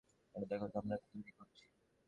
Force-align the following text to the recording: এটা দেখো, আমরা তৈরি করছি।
এটা 0.35 0.45
দেখো, 0.51 0.65
আমরা 0.79 0.95
তৈরি 1.05 1.31
করছি। 1.37 1.63